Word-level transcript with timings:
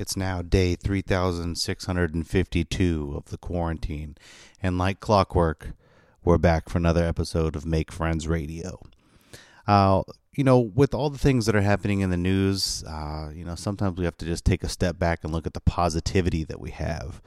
It's 0.00 0.16
now 0.16 0.40
day 0.40 0.76
3652 0.76 3.12
of 3.14 3.26
the 3.26 3.36
quarantine, 3.36 4.16
and 4.62 4.78
like 4.78 4.98
clockwork, 4.98 5.72
we're 6.24 6.38
back 6.38 6.70
for 6.70 6.78
another 6.78 7.04
episode 7.04 7.54
of 7.54 7.66
Make 7.66 7.92
Friends 7.92 8.26
Radio. 8.26 8.80
Uh, 9.66 10.04
you 10.32 10.42
know, 10.42 10.58
with 10.58 10.94
all 10.94 11.10
the 11.10 11.18
things 11.18 11.44
that 11.44 11.54
are 11.54 11.60
happening 11.60 12.00
in 12.00 12.08
the 12.08 12.16
news, 12.16 12.82
uh, 12.84 13.28
you 13.34 13.44
know, 13.44 13.54
sometimes 13.54 13.98
we 13.98 14.06
have 14.06 14.16
to 14.16 14.24
just 14.24 14.46
take 14.46 14.64
a 14.64 14.70
step 14.70 14.98
back 14.98 15.22
and 15.22 15.34
look 15.34 15.46
at 15.46 15.52
the 15.52 15.60
positivity 15.60 16.44
that 16.44 16.60
we 16.60 16.70
have. 16.70 17.20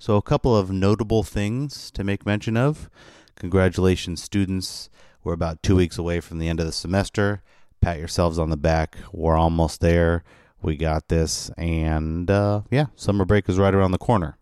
So, 0.00 0.16
a 0.16 0.22
couple 0.22 0.56
of 0.56 0.68
notable 0.68 1.22
things 1.22 1.92
to 1.92 2.02
make 2.02 2.26
mention 2.26 2.56
of. 2.56 2.90
Congratulations, 3.36 4.20
students. 4.20 4.90
We're 5.22 5.32
about 5.32 5.62
two 5.62 5.76
weeks 5.76 5.96
away 5.96 6.18
from 6.18 6.40
the 6.40 6.48
end 6.48 6.58
of 6.58 6.66
the 6.66 6.72
semester. 6.72 7.44
Pat 7.80 8.00
yourselves 8.00 8.36
on 8.36 8.50
the 8.50 8.56
back. 8.56 8.96
We're 9.12 9.36
almost 9.36 9.80
there. 9.80 10.24
We 10.66 10.76
got 10.76 11.08
this. 11.08 11.48
And 11.56 12.28
uh, 12.28 12.62
yeah, 12.72 12.86
summer 12.96 13.24
break 13.24 13.48
is 13.48 13.56
right 13.56 13.72
around 13.72 13.92
the 13.92 13.98
corner. 13.98 14.36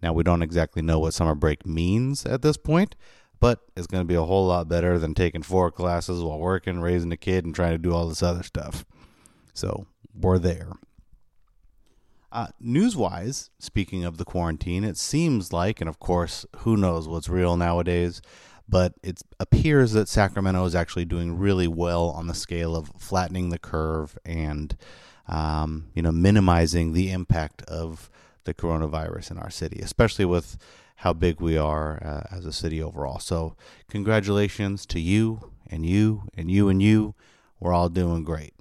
Now, 0.00 0.12
we 0.12 0.22
don't 0.22 0.42
exactly 0.42 0.82
know 0.82 1.00
what 1.00 1.14
summer 1.14 1.34
break 1.34 1.66
means 1.66 2.24
at 2.24 2.42
this 2.42 2.56
point, 2.56 2.94
but 3.40 3.58
it's 3.76 3.88
going 3.88 4.02
to 4.04 4.06
be 4.06 4.14
a 4.14 4.22
whole 4.22 4.46
lot 4.46 4.68
better 4.68 5.00
than 5.00 5.14
taking 5.14 5.42
four 5.42 5.72
classes 5.72 6.22
while 6.22 6.38
working, 6.38 6.80
raising 6.80 7.10
a 7.10 7.16
kid, 7.16 7.44
and 7.44 7.52
trying 7.52 7.72
to 7.72 7.78
do 7.78 7.92
all 7.92 8.08
this 8.08 8.22
other 8.22 8.44
stuff. 8.44 8.84
So, 9.52 9.88
we're 10.14 10.38
there. 10.38 10.70
Uh, 12.30 12.48
news 12.60 12.96
wise, 12.96 13.50
speaking 13.58 14.04
of 14.04 14.16
the 14.16 14.24
quarantine, 14.24 14.84
it 14.84 14.96
seems 14.96 15.52
like, 15.52 15.80
and 15.80 15.88
of 15.88 15.98
course, 15.98 16.46
who 16.58 16.76
knows 16.76 17.08
what's 17.08 17.28
real 17.28 17.56
nowadays, 17.56 18.22
but 18.68 18.94
it 19.02 19.22
appears 19.40 19.90
that 19.92 20.08
Sacramento 20.08 20.64
is 20.66 20.76
actually 20.76 21.06
doing 21.06 21.36
really 21.36 21.66
well 21.66 22.10
on 22.10 22.28
the 22.28 22.34
scale 22.34 22.76
of 22.76 22.92
flattening 22.96 23.48
the 23.48 23.58
curve 23.58 24.16
and, 24.24 24.76
um, 25.28 25.88
you 25.94 26.02
know, 26.02 26.12
minimizing 26.12 26.92
the 26.92 27.10
impact 27.10 27.62
of 27.62 28.10
the 28.44 28.54
coronavirus 28.54 29.30
in 29.30 29.38
our 29.38 29.50
city, 29.50 29.80
especially 29.82 30.24
with 30.24 30.56
how 30.96 31.12
big 31.12 31.40
we 31.40 31.56
are 31.56 32.02
uh, 32.02 32.36
as 32.36 32.44
a 32.44 32.52
city 32.52 32.82
overall. 32.82 33.18
So, 33.18 33.54
congratulations 33.88 34.86
to 34.86 35.00
you 35.00 35.52
and 35.70 35.86
you 35.86 36.24
and 36.36 36.50
you 36.50 36.68
and 36.68 36.82
you. 36.82 37.14
We're 37.60 37.74
all 37.74 37.88
doing 37.88 38.24
great. 38.24 38.54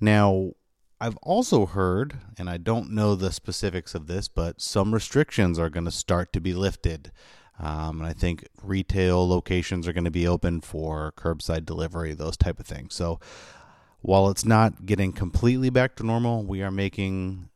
Now, 0.00 0.52
I've 1.00 1.16
also 1.18 1.66
heard, 1.66 2.14
and 2.38 2.48
I 2.48 2.56
don't 2.56 2.90
know 2.90 3.14
the 3.14 3.32
specifics 3.32 3.94
of 3.94 4.06
this, 4.06 4.28
but 4.28 4.60
some 4.60 4.94
restrictions 4.94 5.58
are 5.58 5.70
going 5.70 5.84
to 5.84 5.90
start 5.90 6.32
to 6.32 6.40
be 6.40 6.54
lifted. 6.54 7.12
Um, 7.58 8.00
and 8.00 8.06
I 8.06 8.12
think 8.12 8.48
retail 8.62 9.28
locations 9.28 9.86
are 9.86 9.92
going 9.92 10.04
to 10.04 10.10
be 10.10 10.26
open 10.26 10.60
for 10.60 11.12
curbside 11.16 11.64
delivery, 11.64 12.14
those 12.14 12.36
type 12.36 12.58
of 12.58 12.66
things. 12.66 12.94
So 12.94 13.20
while 14.04 14.28
it's 14.28 14.44
not 14.44 14.84
getting 14.84 15.12
completely 15.12 15.70
back 15.70 15.96
to 15.96 16.04
normal, 16.04 16.44
we 16.44 16.62
are 16.62 16.70
making 16.70 17.48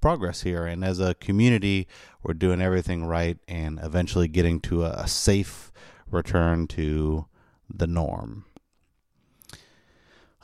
progress 0.00 0.42
here. 0.42 0.64
And 0.64 0.84
as 0.84 1.00
a 1.00 1.14
community, 1.14 1.88
we're 2.22 2.32
doing 2.32 2.60
everything 2.60 3.04
right 3.04 3.38
and 3.48 3.80
eventually 3.82 4.28
getting 4.28 4.60
to 4.60 4.84
a, 4.84 5.08
safe 5.08 5.72
return 6.08 6.68
to 6.68 7.26
the 7.68 7.88
norm. 7.88 8.44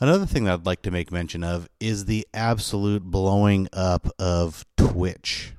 Another 0.01 0.27
thing 0.27 0.45
that 0.45 0.55
I'd 0.55 0.67
like 0.67 0.83
to 0.83 0.91
make 0.91 1.13
mention 1.13 1.45
of 1.45 1.69
is 1.79 2.07
the 2.07 2.27
absolute 2.35 3.05
blowing 3.05 3.69
up 3.73 4.09
of 4.19 4.67
Twitch 4.77 5.53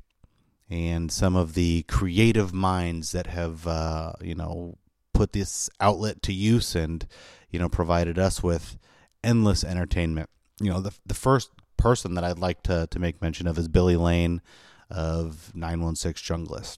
and 0.70 1.14
some 1.14 1.38
of 1.38 1.54
the 1.54 1.84
creative 1.84 2.54
minds 2.54 3.14
that 3.14 3.28
have, 3.28 3.66
uh, 3.66 4.12
you 4.20 4.36
know, 4.36 4.78
put 5.14 5.32
this 5.32 5.70
outlet 5.80 6.22
to 6.24 6.34
use 6.34 6.76
and, 6.76 7.08
you 7.50 7.58
know, 7.58 7.70
provided 7.70 8.20
us 8.20 8.44
with 8.44 8.78
endless 9.24 9.64
entertainment. 9.64 10.30
You 10.60 10.72
know, 10.72 10.82
the, 10.82 10.94
the 11.06 11.14
first 11.14 11.50
person 11.78 12.14
that 12.16 12.24
I'd 12.24 12.40
like 12.40 12.64
to, 12.64 12.88
to 12.90 13.00
make 13.00 13.22
mention 13.22 13.48
of 13.48 13.58
is 13.58 13.68
Billy 13.68 13.96
Lane 13.96 14.42
of 14.90 15.52
916 15.56 16.46
Junglist. 16.46 16.78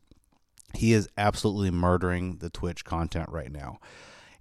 He 0.74 0.94
is 0.94 1.08
absolutely 1.18 1.72
murdering 1.72 2.38
the 2.38 2.50
Twitch 2.50 2.84
content 2.84 3.30
right 3.30 3.52
now. 3.52 3.80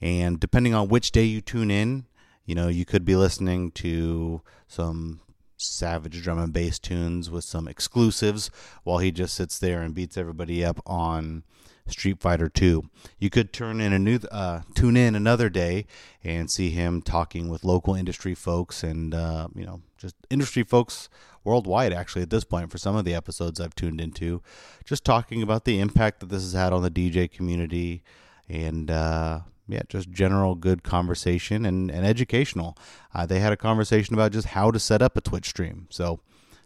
And 0.01 0.41
depending 0.41 0.75
on 0.75 0.89
which 0.89 1.13
day 1.13 1.25
you 1.25 1.41
tune 1.41 1.71
in, 1.71 2.07
you 2.45 2.55
know, 2.55 2.69
you 2.69 2.85
could 2.85 3.05
be 3.05 3.17
listening 3.17 3.71
to 3.73 4.43
some 4.67 5.21
savage 5.57 6.23
drum 6.23 6.39
and 6.39 6.53
bass 6.53 6.79
tunes 6.79 7.31
with 7.31 7.45
some 7.45 7.69
exclusives 7.69 8.51
while 8.83 8.99
he 8.99 9.11
just 9.11 9.35
sits 9.35 9.59
there 9.59 9.83
and 9.83 9.95
beats 9.95 10.17
everybody 10.17 10.65
up 10.65 10.81
on 10.87 11.45
Street 11.87 12.21
Fighter 12.21 12.49
2. 12.49 12.85
You 13.19 13.31
could 13.31 13.53
turn 13.53 13.81
in 13.81 13.93
a 13.93 13.99
new 13.99 14.19
uh, 14.31 14.61
tune 14.75 14.97
in 14.97 15.15
another 15.15 15.49
day 15.49 15.87
and 16.23 16.51
see 16.51 16.71
him 16.71 17.03
talking 17.03 17.49
with 17.49 17.65
local 17.65 17.95
industry 17.95 18.35
folks 18.35 18.83
and 18.83 19.15
uh, 19.15 19.49
you 19.55 19.67
know 19.67 19.83
just 19.99 20.15
industry 20.31 20.63
folks 20.63 21.09
worldwide 21.45 21.93
actually 21.93 22.23
at 22.23 22.31
this 22.31 22.45
point 22.45 22.71
for 22.71 22.79
some 22.79 22.97
of 22.97 23.05
the 23.05 23.15
episodes 23.15 23.61
I've 23.61 23.75
tuned 23.75 24.01
into 24.01 24.43
just 24.85 25.05
talking 25.05 25.43
about 25.43 25.67
the 25.67 25.79
impact 25.79 26.21
that 26.21 26.31
this 26.31 26.43
has 26.43 26.55
had 26.55 26.73
on 26.73 26.83
the 26.83 26.91
DJ 26.91 27.31
community 27.31 28.03
and 28.49 28.91
uh, 28.91 29.41
yeah, 29.69 29.83
just 29.89 30.11
general 30.11 30.55
good 30.55 30.83
conversation 30.83 31.65
and, 31.65 31.91
and 31.91 32.05
educational. 32.05 32.77
Uh, 33.15 33.27
they 33.27 33.41
had 33.41 33.53
a 33.53 33.57
conversation 33.57 34.15
about 34.15 34.33
just 34.33 34.49
how 34.49 34.71
to 34.71 34.79
set 34.79 35.01
up 35.03 35.17
a 35.17 35.21
Twitch 35.21 35.49
stream. 35.49 35.87
So 35.91 36.21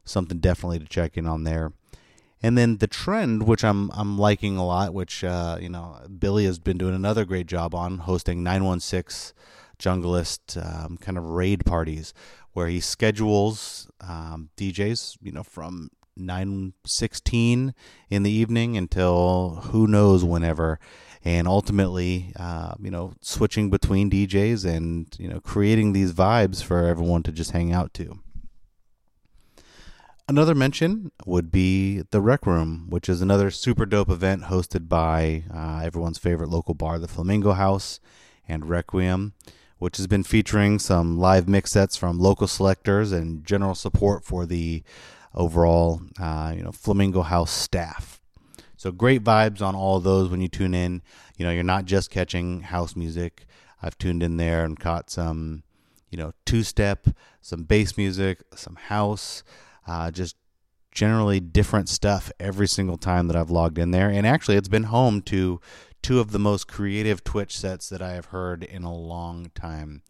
something 0.05 0.39
definitely 0.39 0.81
to 0.81 0.87
check 0.87 1.17
in 1.17 1.27
on 1.27 1.45
there. 1.45 1.73
And 2.43 2.57
then 2.57 2.79
the 2.79 2.87
trend, 2.87 3.47
which 3.47 3.65
I'm 3.65 3.91
I'm 3.93 4.19
liking 4.19 4.57
a 4.57 4.67
lot, 4.67 4.95
which 4.95 5.25
uh, 5.25 5.59
you 5.61 5.69
know 5.69 5.99
Billy 6.19 6.45
has 6.45 6.59
been 6.59 6.79
doing 6.79 6.95
another 6.95 7.25
great 7.25 7.47
job 7.47 7.75
on 7.75 7.99
hosting 7.99 8.43
916 8.43 9.35
Junglist 9.79 10.57
um, 10.57 10.97
kind 10.99 11.17
of 11.17 11.25
raid 11.25 11.65
parties 11.65 12.13
where 12.53 12.67
he 12.69 12.81
schedules 12.81 13.89
um, 14.01 14.51
DJs, 14.57 15.19
you 15.23 15.33
know, 15.33 15.43
from 15.43 15.91
9:16 16.19 17.73
in 18.11 18.23
the 18.23 18.31
evening 18.31 18.77
until 18.77 19.61
who 19.71 19.87
knows 19.87 20.25
whenever 20.25 20.81
and 21.25 21.49
ultimately, 21.49 22.33
uh, 22.37 22.75
you 22.81 22.91
know, 22.91 23.13
switching 23.21 23.71
between 23.71 24.11
DJs 24.11 24.65
and 24.65 25.15
you 25.19 25.29
know 25.29 25.41
creating 25.41 25.93
these 25.93 26.13
vibes 26.13 26.63
for 26.63 26.85
everyone 26.85 27.23
to 27.25 27.33
just 27.33 27.53
hang 27.53 27.73
out 27.73 27.95
to. 27.95 28.19
Another 30.31 30.55
mention 30.55 31.11
would 31.25 31.51
be 31.51 32.03
the 32.11 32.21
Rec 32.21 32.45
Room, 32.45 32.85
which 32.91 33.09
is 33.09 33.23
another 33.23 33.51
super 33.51 33.87
dope 33.87 34.11
event 34.11 34.43
hosted 34.45 34.87
by 34.87 35.45
uh, 35.51 35.81
everyone's 35.83 36.19
favorite 36.19 36.51
local 36.51 36.75
bar, 36.75 36.99
the 36.99 37.09
Flamingo 37.09 37.53
House 37.53 37.99
and 38.47 38.69
Requiem, 38.69 39.33
which 39.79 39.97
has 39.97 40.07
been 40.07 40.23
featuring 40.23 40.79
some 40.79 41.19
live 41.19 41.49
mix 41.49 41.71
sets 41.71 41.97
from 41.97 42.19
local 42.19 42.47
selectors 42.47 43.11
and 43.11 43.43
general 43.43 43.75
support 43.75 44.23
for 44.23 44.45
the 44.45 44.83
overall, 45.35 46.03
uh, 46.21 46.53
you 46.55 46.63
know, 46.63 46.73
Flamingo 46.73 47.23
House 47.23 47.51
staff. 47.51 48.21
So 48.77 48.93
great 48.93 49.25
vibes 49.25 49.63
on 49.63 49.75
all 49.75 49.99
those 49.99 50.29
when 50.29 50.43
you 50.43 50.49
tune 50.49 50.75
in. 50.75 51.01
You 51.39 51.47
know, 51.47 51.53
you're 51.53 51.63
not 51.65 51.87
just 51.87 52.11
catching 52.11 52.61
house 52.61 52.95
music. 52.95 53.47
I've 53.83 53.97
tuned 53.97 54.23
in 54.23 54.37
there 54.37 54.67
and 54.67 54.79
caught 54.79 55.09
some, 55.09 55.63
you 56.11 56.19
know, 56.19 56.33
two 56.45 56.65
step, 56.65 57.07
some 57.41 57.63
bass 57.63 57.97
music, 57.97 58.43
some 58.55 58.77
house, 58.77 59.43
uh, 59.89 60.11
just 60.11 60.37
generally 60.93 61.41
different 61.41 61.89
stuff 61.89 62.31
every 62.39 62.69
single 62.69 62.97
time 62.99 63.27
that 63.29 63.37
I've 63.37 63.51
logged 63.51 63.79
in 63.79 63.91
there. 63.91 64.11
And 64.11 64.27
actually, 64.27 64.57
it's 64.57 64.69
been 64.69 64.85
home 64.85 65.23
to 65.23 65.61
two 66.03 66.21
of 66.21 66.31
the 66.31 66.39
most 66.39 66.69
creative 66.69 67.25
Twitch 67.25 67.57
sets 67.57 67.89
that 67.89 68.03
I 68.03 68.13
have 68.13 68.27
heard 68.27 68.63
in 68.63 68.85
a 68.85 68.95
long 68.95 69.51
time. 69.55 70.03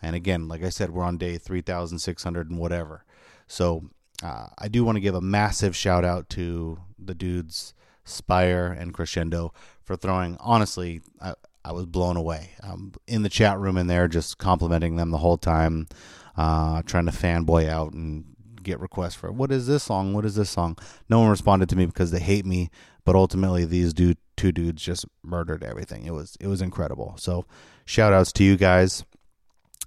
And 0.00 0.16
again, 0.16 0.48
like 0.48 0.62
I 0.62 0.68
said, 0.68 0.90
we're 0.90 1.04
on 1.04 1.18
day 1.18 1.38
3,600 1.38 2.50
and 2.50 2.58
whatever. 2.58 3.04
So 3.46 3.90
uh, 4.22 4.48
I 4.58 4.68
do 4.68 4.84
want 4.84 4.96
to 4.96 5.00
give 5.00 5.14
a 5.14 5.20
massive 5.20 5.76
shout 5.76 6.04
out 6.04 6.28
to 6.30 6.78
the 6.98 7.14
dudes 7.14 7.74
Spire, 8.08 8.66
and 8.78 8.92
Crescendo 8.92 9.52
for 9.82 9.96
throwing. 9.96 10.36
Honestly, 10.40 11.02
I, 11.20 11.34
I 11.64 11.72
was 11.72 11.86
blown 11.86 12.16
away. 12.16 12.50
Um, 12.62 12.92
in 13.06 13.22
the 13.22 13.28
chat 13.28 13.58
room 13.58 13.76
in 13.76 13.86
there, 13.86 14.08
just 14.08 14.38
complimenting 14.38 14.96
them 14.96 15.10
the 15.10 15.18
whole 15.18 15.38
time, 15.38 15.88
uh, 16.36 16.82
trying 16.82 17.06
to 17.06 17.12
fanboy 17.12 17.68
out 17.68 17.92
and 17.92 18.24
get 18.62 18.80
requests 18.80 19.14
for 19.14 19.30
what 19.32 19.52
is 19.52 19.66
this 19.66 19.82
song? 19.82 20.14
What 20.14 20.24
is 20.24 20.34
this 20.34 20.50
song? 20.50 20.76
No 21.08 21.20
one 21.20 21.30
responded 21.30 21.68
to 21.70 21.76
me 21.76 21.86
because 21.86 22.10
they 22.10 22.20
hate 22.20 22.46
me. 22.46 22.70
But 23.04 23.16
ultimately, 23.16 23.64
these 23.64 23.94
dude, 23.94 24.18
two 24.36 24.52
dudes 24.52 24.82
just 24.82 25.06
murdered 25.22 25.64
everything. 25.64 26.04
It 26.04 26.12
was 26.12 26.36
it 26.40 26.46
was 26.46 26.60
incredible. 26.60 27.14
So 27.18 27.46
shout 27.84 28.12
outs 28.12 28.32
to 28.32 28.44
you 28.44 28.56
guys. 28.56 29.04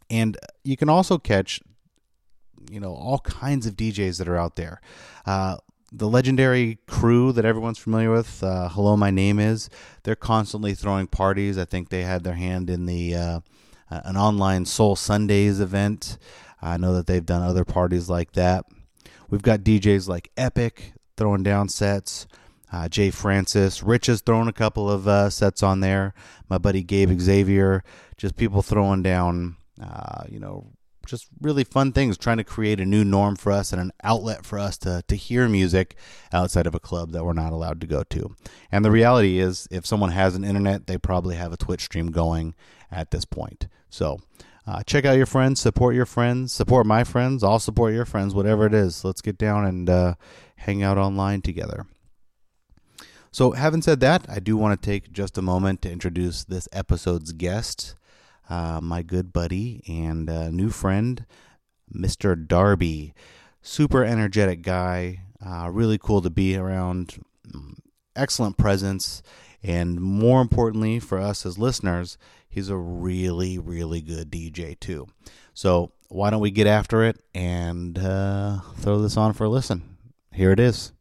And 0.10 0.38
you 0.64 0.76
can 0.76 0.90
also 0.90 1.18
catch 1.18 1.62
you 2.70 2.80
know 2.80 2.94
all 2.94 3.20
kinds 3.20 3.66
of 3.66 3.76
DJs 3.76 4.18
that 4.18 4.28
are 4.28 4.38
out 4.38 4.56
there. 4.56 4.82
Uh, 5.26 5.58
the 5.92 6.08
legendary 6.08 6.80
crew 6.88 7.34
that 7.34 7.44
everyone's 7.44 7.78
familiar 7.78 8.12
with, 8.12 8.42
uh, 8.44 8.70
Hello, 8.70 8.96
My 8.96 9.12
Name 9.12 9.40
Is, 9.40 9.70
they're 10.04 10.16
constantly 10.16 10.74
throwing 10.74 11.06
parties. 11.06 11.58
I 11.58 11.66
think 11.66 11.90
they 11.90 12.04
had 12.04 12.24
their 12.24 12.36
hand 12.36 12.70
in 12.70 12.86
the 12.86 13.14
uh, 13.14 13.40
uh, 13.92 14.02
an 14.06 14.16
online 14.16 14.66
Soul 14.66 14.96
Sundays 14.96 15.60
event. 15.60 16.18
I 16.62 16.78
know 16.78 16.94
that 16.94 17.08
they've 17.08 17.26
done 17.26 17.42
other 17.42 17.66
parties 17.66 18.10
like 18.10 18.34
that. 18.34 18.66
We've 19.30 19.42
got 19.42 19.62
DJs 19.62 20.08
like 20.08 20.32
Epic 20.38 20.94
throwing 21.18 21.44
down 21.44 21.70
sets. 21.70 22.28
Uh, 22.72 22.88
Jay 22.88 23.12
Francis, 23.12 23.84
Rich 23.84 24.06
has 24.06 24.22
thrown 24.22 24.48
a 24.48 24.54
couple 24.54 24.90
of 24.90 25.08
uh, 25.08 25.30
sets 25.30 25.62
on 25.62 25.82
there. 25.82 26.14
My 26.50 26.58
buddy 26.58 26.84
Gabe 26.84 27.20
Xavier, 27.20 27.84
just 28.16 28.38
people 28.38 28.62
throwing 28.62 29.04
down, 29.04 29.58
uh, 29.82 30.24
you 30.30 30.40
know, 30.40 30.72
just 31.06 31.28
really 31.42 31.64
fun 31.64 31.92
things, 31.92 32.18
trying 32.18 32.38
to 32.38 32.44
create 32.44 32.80
a 32.80 32.86
new 32.86 33.04
norm 33.04 33.36
for 33.36 33.52
us 33.52 33.74
and 33.74 33.82
an 33.82 33.92
outlet 34.04 34.46
for 34.46 34.58
us 34.58 34.78
to, 34.78 35.04
to 35.08 35.16
hear 35.16 35.50
music 35.50 35.96
outside 36.32 36.68
of 36.68 36.76
a 36.76 36.80
club 36.80 37.12
that 37.12 37.26
we're 37.26 37.34
not 37.34 37.52
allowed 37.52 37.82
to 37.82 37.88
go 37.88 38.04
to. 38.04 38.36
And 38.72 38.86
the 38.86 38.92
reality 38.92 39.40
is, 39.40 39.68
if 39.72 39.86
someone 39.86 40.12
has 40.12 40.36
an 40.36 40.46
internet, 40.46 40.88
they 40.88 40.98
probably 40.98 41.36
have 41.36 41.52
a 41.52 41.58
Twitch 41.58 41.82
stream 41.82 42.12
going 42.12 42.56
at 42.90 43.12
this 43.12 43.26
point. 43.26 43.68
So 43.90 44.20
uh, 44.72 44.82
check 44.84 45.04
out 45.04 45.18
your 45.18 45.26
friends, 45.26 45.60
support 45.60 45.96
your 45.96 46.06
friends, 46.06 46.54
support 46.54 46.86
my 46.86 47.04
friends, 47.04 47.44
I'll 47.44 47.60
support 47.60 47.94
your 47.94 48.06
friends, 48.06 48.34
whatever 48.34 48.66
it 48.66 48.74
is. 48.74 49.04
Let's 49.04 49.22
get 49.22 49.38
down 49.38 49.66
and 49.66 49.90
uh, 49.90 50.16
hang 50.56 50.82
out 50.82 50.98
online 50.98 51.42
together. 51.42 51.88
So, 53.32 53.52
having 53.52 53.82
said 53.82 54.00
that, 54.00 54.26
I 54.30 54.40
do 54.40 54.56
want 54.56 54.82
to 54.82 54.86
take 54.86 55.12
just 55.12 55.38
a 55.38 55.42
moment 55.42 55.82
to 55.82 55.92
introduce 55.92 56.46
this 56.46 56.70
episode's 56.72 57.34
guest, 57.34 57.96
uh, 58.50 58.80
my 58.82 59.02
good 59.02 59.34
buddy 59.34 59.84
and 59.90 60.30
uh, 60.30 60.50
new 60.50 60.70
friend, 60.70 61.26
Mr. 61.94 62.36
Darby. 62.48 63.14
Super 63.62 64.06
energetic 64.06 64.62
guy, 64.62 65.24
uh, 65.46 65.70
really 65.70 65.98
cool 65.98 66.22
to 66.22 66.30
be 66.30 66.56
around, 66.56 67.22
excellent 68.16 68.58
presence, 68.58 69.22
and 69.62 70.00
more 70.00 70.42
importantly 70.42 71.00
for 71.00 71.20
us 71.20 71.46
as 71.46 71.58
listeners, 71.58 72.18
he's 72.52 72.70
a 72.70 72.78
really, 72.78 73.58
really 73.58 74.02
good 74.02 74.30
DJ 74.30 74.80
too. 74.80 75.08
So, 75.56 75.94
why 76.10 76.30
don't 76.30 76.42
we 76.42 76.52
get 76.52 76.68
after 76.68 77.04
it 77.04 77.24
and 77.34 77.98
uh, 77.98 78.60
throw 78.78 79.02
this 79.02 79.18
on 79.18 79.34
for 79.34 79.46
a 79.46 79.50
listen? 79.50 79.98
Here 80.32 80.52
it 80.52 80.60
is. 80.60 80.92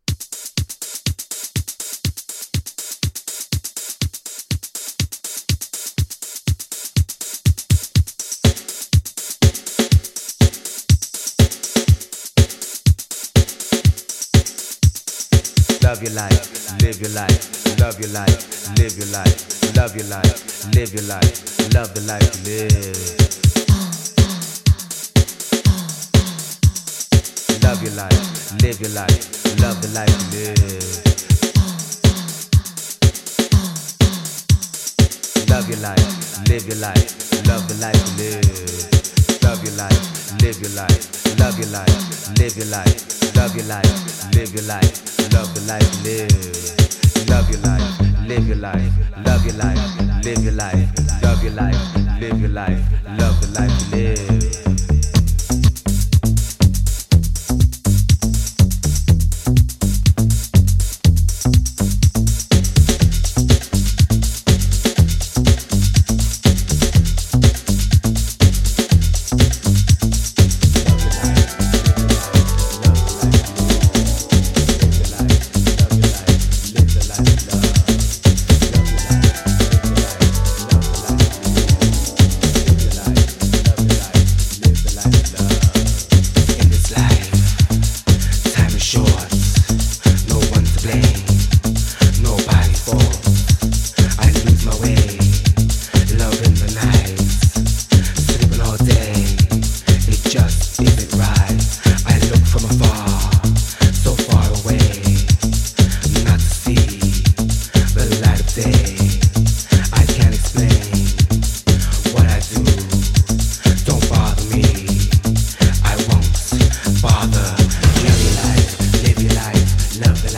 Love 15.83 16.03
your 16.05 16.13
life, 16.13 16.60
live 16.79 17.01
your 17.01 17.11
life, 17.11 17.79
love 17.81 17.99
your 18.01 18.11
life, 18.11 18.69
live 18.79 18.97
your 18.97 19.07
life, 19.09 19.77
love 19.77 19.95
your 19.97 20.07
life, 20.07 20.65
live 20.75 20.93
your 20.95 21.03
life, 21.05 21.75
love 21.75 21.93
the 21.95 22.01
life 22.03 22.47
you 22.47 22.51
live. 22.51 23.17
Love 27.63 27.83
your 27.83 27.93
life, 27.95 28.63
live 28.63 28.81
your 28.81 28.91
life, 28.91 29.61
love 29.61 29.81
the 29.83 29.89
life 29.95 30.11
you 30.33 30.39
live. 30.39 31.11
Love 35.51 35.69
your 35.69 35.79
life, 35.79 36.49
live 36.49 36.67
your 36.67 36.77
life, 36.79 37.47
love 37.47 37.69
the 37.69 37.75
life 37.81 38.19
you 38.19 38.25
live. 38.25 38.90
Love 39.51 39.65
your 39.65 39.75
life, 39.75 40.43
live 40.43 40.61
your 40.63 40.71
life, 40.79 41.39
love 41.41 41.59
your 41.59 41.69
life, 41.75 42.39
live 42.39 42.57
your 42.57 42.67
life, 42.67 43.37
love 43.37 43.57
your 43.57 43.67
life, 43.67 44.35
live 44.35 44.55
your 44.55 44.63
life 44.63 45.11
love 45.33 45.55
the 45.55 45.61
life 45.73 46.05
live. 46.05 47.29
Love 47.29 47.51
your 47.51 47.61
life, 47.61 48.29
live 48.29 48.47
your 48.47 48.57
life, 48.57 48.93
love 49.25 49.45
your 49.45 49.55
life, 49.55 50.25
live 50.25 50.43
your 50.43 50.53
life, 50.53 51.23
love 51.23 51.43
your 51.43 51.53
life, 51.53 52.21
live 52.21 52.41
your 52.41 52.51
life, 52.51 52.81
love 53.19 53.41
the 53.41 53.61
life 53.61 53.93
live. 53.93 54.70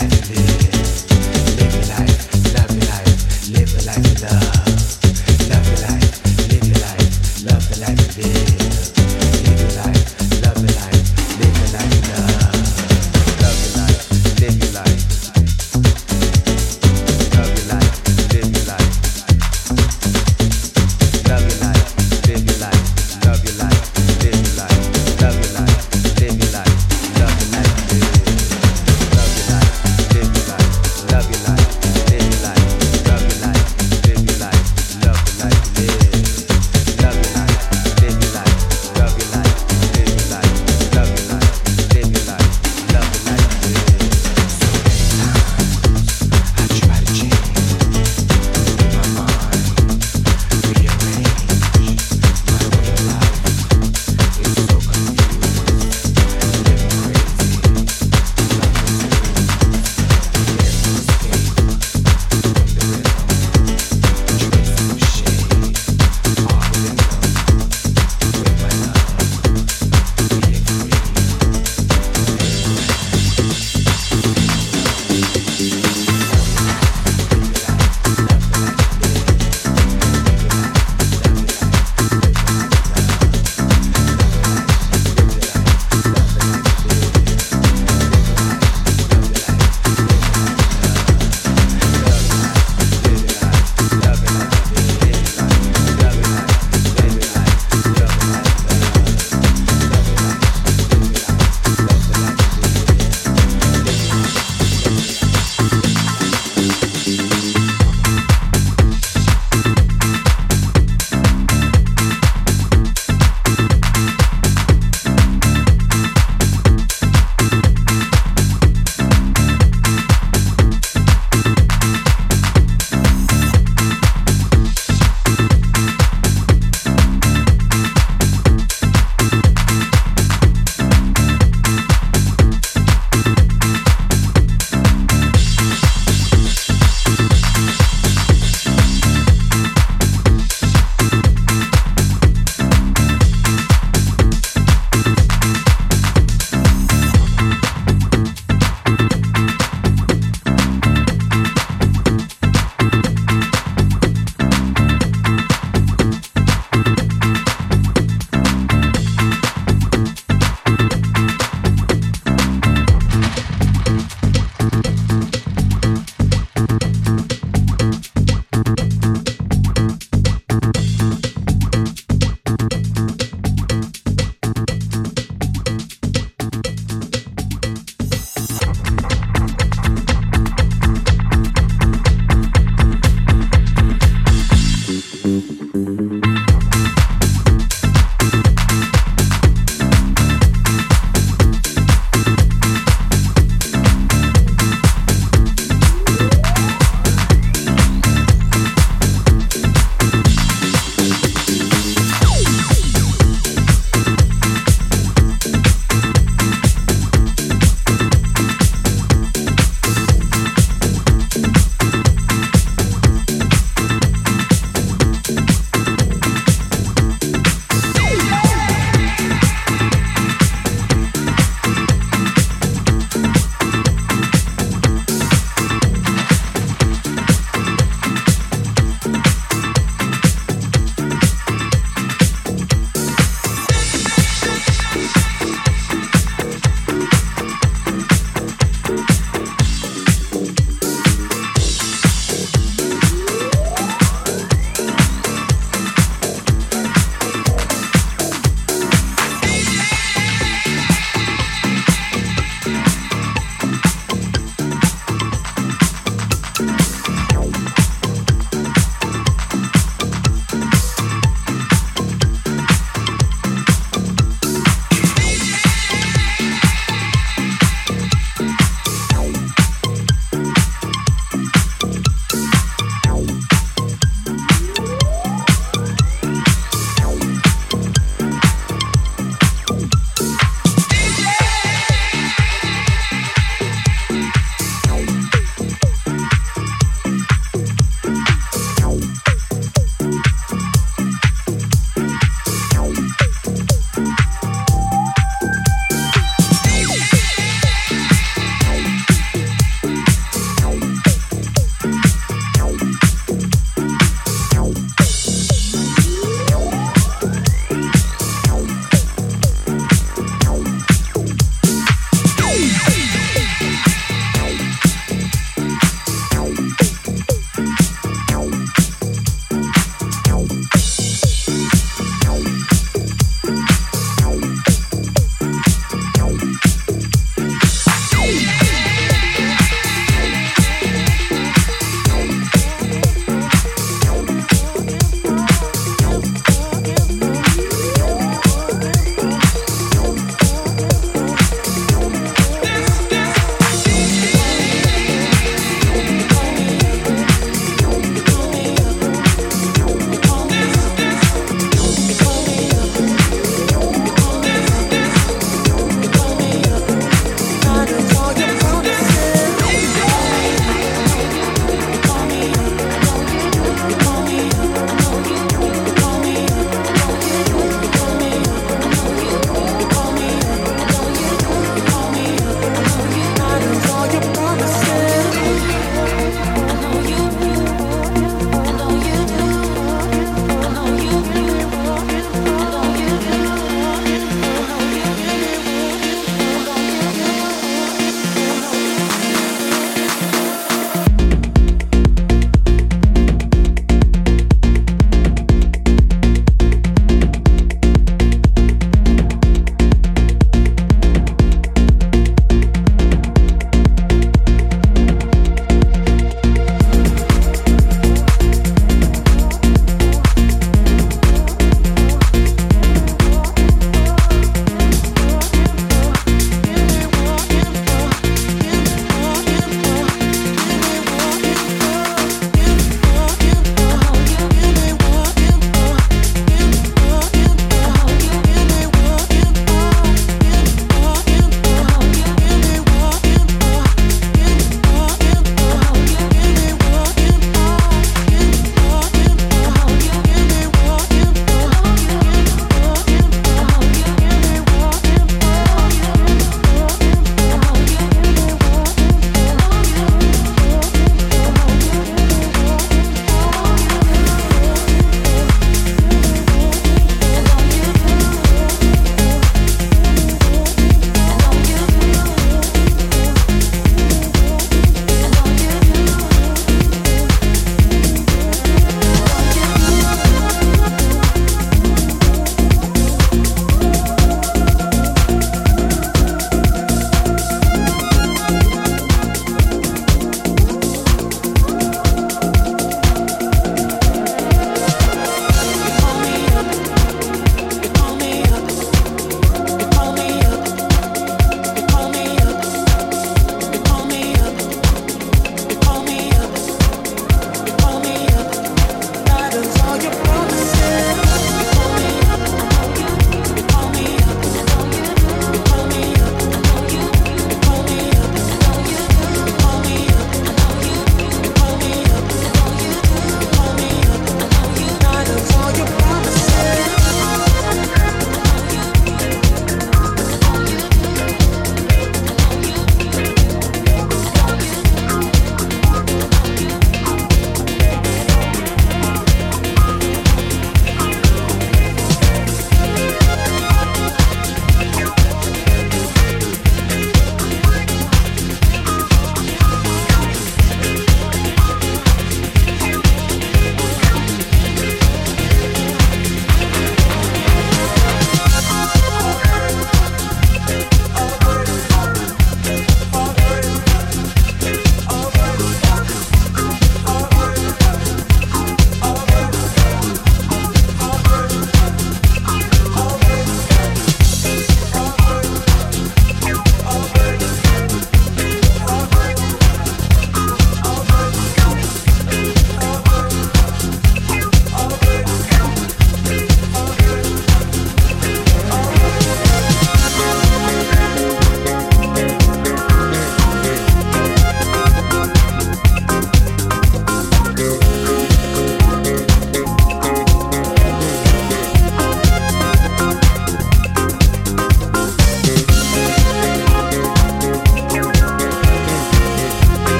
exactly. 0.00 0.57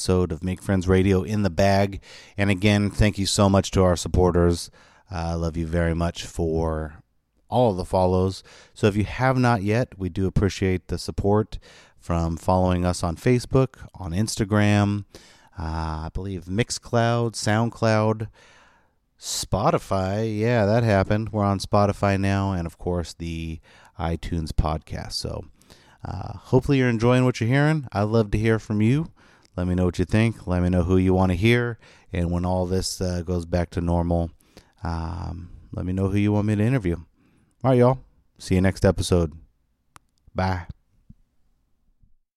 Episode 0.00 0.32
of 0.32 0.42
Make 0.42 0.62
Friends 0.62 0.88
Radio 0.88 1.22
in 1.22 1.42
the 1.42 1.50
bag. 1.50 2.00
And 2.38 2.48
again, 2.50 2.88
thank 2.88 3.18
you 3.18 3.26
so 3.26 3.50
much 3.50 3.70
to 3.72 3.82
our 3.82 3.96
supporters. 3.96 4.70
I 5.10 5.32
uh, 5.32 5.36
love 5.36 5.58
you 5.58 5.66
very 5.66 5.94
much 5.94 6.24
for 6.24 7.02
all 7.50 7.74
the 7.74 7.84
follows. 7.84 8.42
So 8.72 8.86
if 8.86 8.96
you 8.96 9.04
have 9.04 9.36
not 9.36 9.62
yet, 9.62 9.98
we 9.98 10.08
do 10.08 10.26
appreciate 10.26 10.88
the 10.88 10.96
support 10.96 11.58
from 11.98 12.38
following 12.38 12.86
us 12.86 13.02
on 13.02 13.16
Facebook, 13.16 13.86
on 13.94 14.12
Instagram, 14.12 15.04
uh, 15.58 16.06
I 16.06 16.10
believe 16.14 16.46
Mixcloud, 16.46 17.32
SoundCloud, 17.32 18.28
Spotify. 19.18 20.34
Yeah, 20.34 20.64
that 20.64 20.82
happened. 20.82 21.28
We're 21.30 21.44
on 21.44 21.58
Spotify 21.58 22.18
now, 22.18 22.52
and 22.52 22.66
of 22.66 22.78
course 22.78 23.12
the 23.12 23.60
iTunes 23.98 24.52
podcast. 24.52 25.12
So 25.12 25.44
uh, 26.02 26.38
hopefully 26.38 26.78
you're 26.78 26.88
enjoying 26.88 27.26
what 27.26 27.38
you're 27.38 27.50
hearing. 27.50 27.86
I'd 27.92 28.04
love 28.04 28.30
to 28.30 28.38
hear 28.38 28.58
from 28.58 28.80
you. 28.80 29.10
Let 29.56 29.66
me 29.66 29.74
know 29.74 29.84
what 29.84 29.98
you 29.98 30.04
think. 30.04 30.46
Let 30.46 30.62
me 30.62 30.68
know 30.68 30.84
who 30.84 30.96
you 30.96 31.14
want 31.14 31.32
to 31.32 31.36
hear. 31.36 31.78
And 32.12 32.30
when 32.30 32.44
all 32.44 32.66
this 32.66 33.00
uh, 33.00 33.22
goes 33.22 33.46
back 33.46 33.70
to 33.70 33.80
normal, 33.80 34.30
um, 34.82 35.50
let 35.72 35.84
me 35.84 35.92
know 35.92 36.08
who 36.08 36.18
you 36.18 36.32
want 36.32 36.46
me 36.46 36.56
to 36.56 36.62
interview. 36.62 36.96
All 36.96 37.70
right, 37.70 37.78
y'all. 37.78 37.98
See 38.38 38.54
you 38.54 38.60
next 38.60 38.84
episode. 38.84 39.32
Bye. 40.34 40.66